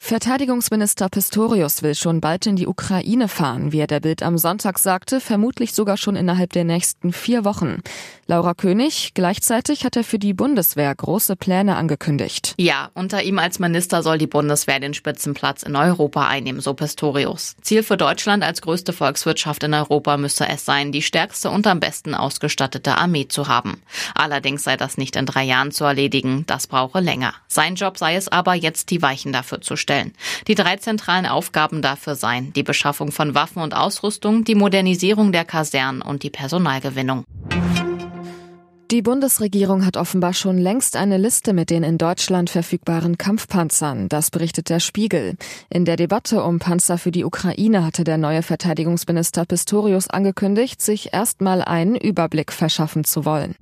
[0.00, 4.78] Verteidigungsminister Pistorius will schon bald in die Ukraine fahren, wie er der Bild am Sonntag
[4.78, 7.82] sagte, vermutlich sogar schon innerhalb der nächsten vier Wochen.
[8.26, 12.54] Laura König, gleichzeitig hat er für die Bundeswehr große Pläne angekündigt.
[12.58, 17.56] Ja, unter ihm als Minister soll die Bundeswehr den Spitzenplatz in Europa einnehmen, so Pistorius.
[17.60, 21.80] Ziel für Deutschland als größte Volkswirtschaft in Europa müsse es sein, die stärkste und am
[21.80, 23.82] besten ausgestattete Armee zu haben.
[24.14, 27.34] Allerdings sei das nicht in drei Jahren zu erledigen, das brauche länger.
[27.46, 30.12] Sein Job sei es aber, jetzt die Weichen dafür zu stellen stellen.
[30.48, 35.46] Die drei zentralen Aufgaben dafür seien die Beschaffung von Waffen und Ausrüstung, die Modernisierung der
[35.46, 37.24] Kasernen und die Personalgewinnung.
[38.90, 44.30] Die Bundesregierung hat offenbar schon längst eine Liste mit den in Deutschland verfügbaren Kampfpanzern, das
[44.30, 45.36] berichtet der Spiegel.
[45.68, 51.12] In der Debatte um Panzer für die Ukraine hatte der neue Verteidigungsminister Pistorius angekündigt, sich
[51.12, 53.56] erstmal einen Überblick verschaffen zu wollen.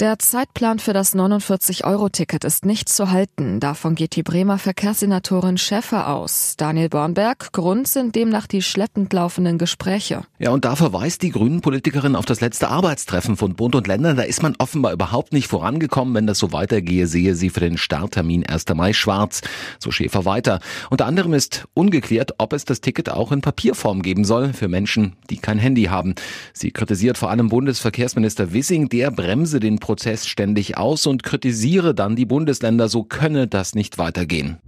[0.00, 3.60] Der Zeitplan für das 49-Euro-Ticket ist nicht zu halten.
[3.60, 6.54] Davon geht die Bremer Verkehrssenatorin Schäfer aus.
[6.56, 10.22] Daniel Bornberg, Grund sind demnach die schleppend laufenden Gespräche.
[10.38, 14.16] Ja, und da verweist die Grünen-Politikerin auf das letzte Arbeitstreffen von Bund und Ländern.
[14.16, 16.14] Da ist man offenbar überhaupt nicht vorangekommen.
[16.14, 18.64] Wenn das so weitergehe, sehe sie für den Starttermin 1.
[18.74, 19.42] Mai schwarz.
[19.78, 20.60] So Schäfer weiter.
[20.88, 25.16] Unter anderem ist ungeklärt, ob es das Ticket auch in Papierform geben soll für Menschen,
[25.28, 26.14] die kein Handy haben.
[26.54, 32.14] Sie kritisiert vor allem Bundesverkehrsminister Wissing, der bremse den Prozess ständig aus und kritisiere dann
[32.14, 34.58] die Bundesländer, so könne das nicht weitergehen.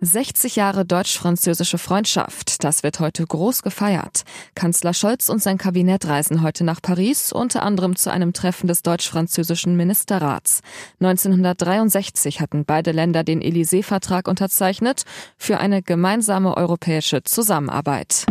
[0.00, 4.22] 60 Jahre deutsch-französische Freundschaft, das wird heute groß gefeiert.
[4.54, 8.80] Kanzler Scholz und sein Kabinett reisen heute nach Paris, unter anderem zu einem Treffen des
[8.80, 10.62] deutsch-französischen Ministerrats.
[11.00, 15.02] 1963 hatten beide Länder den Élysée-Vertrag unterzeichnet
[15.36, 18.24] für eine gemeinsame europäische Zusammenarbeit.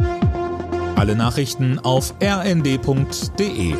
[0.95, 3.75] Alle Nachrichten auf rnd.de